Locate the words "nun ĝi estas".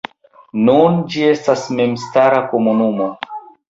0.69-1.69